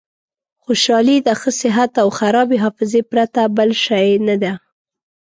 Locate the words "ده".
4.43-4.53